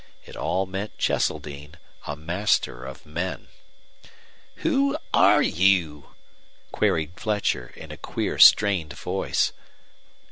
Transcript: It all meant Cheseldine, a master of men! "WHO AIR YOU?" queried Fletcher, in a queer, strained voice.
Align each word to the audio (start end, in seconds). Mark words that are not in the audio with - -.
It 0.25 0.35
all 0.35 0.65
meant 0.65 0.97
Cheseldine, 0.97 1.75
a 2.07 2.15
master 2.15 2.83
of 2.85 3.05
men! 3.05 3.49
"WHO 4.65 4.97
AIR 5.13 5.43
YOU?" 5.43 6.15
queried 6.71 7.19
Fletcher, 7.19 7.71
in 7.75 7.91
a 7.91 7.97
queer, 7.97 8.39
strained 8.39 8.93
voice. 8.93 9.53